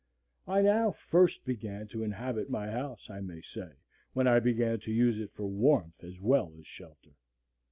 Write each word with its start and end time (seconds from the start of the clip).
I 0.47 0.63
now 0.63 0.89
first 0.89 1.45
began 1.45 1.87
to 1.89 2.01
inhabit 2.01 2.49
my 2.49 2.71
house, 2.71 3.07
I 3.07 3.21
may 3.21 3.41
say, 3.43 3.73
when 4.13 4.27
I 4.27 4.39
began 4.39 4.79
to 4.79 4.91
use 4.91 5.19
it 5.19 5.31
for 5.31 5.45
warmth 5.45 6.03
as 6.03 6.19
well 6.19 6.55
as 6.57 6.65
shelter. 6.65 7.11